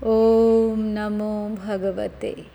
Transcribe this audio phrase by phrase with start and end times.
[0.00, 2.46] ॐ नमो भगवते।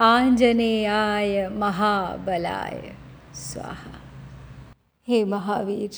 [0.00, 2.96] आंजनेयाय महाबलाय।
[3.34, 3.92] स्वाहा।
[5.08, 5.90] हे महावीर,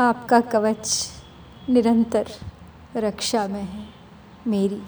[0.00, 1.10] आपका कवच
[1.70, 2.26] निरंतर
[2.96, 3.86] रक्षा में है
[4.46, 4.82] मेरी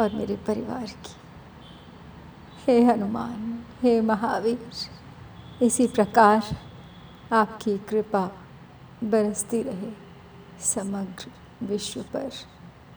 [0.00, 1.14] और मेरे परिवार की।
[2.66, 4.70] हे हनुमान, हे महावीर,
[5.62, 6.42] इसी प्रकार
[7.32, 8.30] आपकी कृपा
[9.04, 9.90] बरसती रहे
[10.60, 11.32] समग्र
[11.66, 12.30] विश्व पर,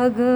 [0.00, 0.29] घ घ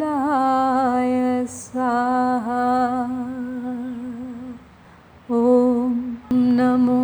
[1.50, 2.64] स्वाहा।
[5.38, 5.94] ॐ
[6.58, 7.00] नमो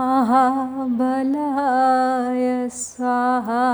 [0.00, 1.08] महाबलाय
[2.78, 3.66] स्वाहा।